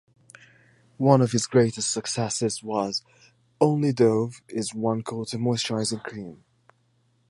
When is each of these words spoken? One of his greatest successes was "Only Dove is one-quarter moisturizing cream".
One 0.97 1.21
of 1.21 1.31
his 1.31 1.45
greatest 1.45 1.91
successes 1.91 2.63
was 2.63 3.03
"Only 3.61 3.93
Dove 3.93 4.41
is 4.49 4.73
one-quarter 4.73 5.37
moisturizing 5.37 6.01
cream". 6.03 6.43